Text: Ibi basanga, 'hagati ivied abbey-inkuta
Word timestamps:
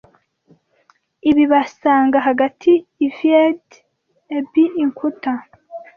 Ibi 1.29 1.43
basanga, 1.51 2.17
'hagati 2.25 2.71
ivied 3.05 3.63
abbey-inkuta 4.37 5.31